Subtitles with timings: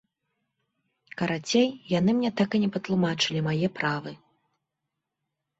[1.19, 1.67] Карацей,
[1.99, 4.11] яны мне так і не патлумачылі мае правы.